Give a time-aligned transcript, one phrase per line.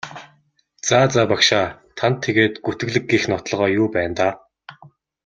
[0.87, 1.67] За за багшаа
[1.97, 4.33] танд тэгээд гүтгэлэг гэх нотолгоо юу байна даа?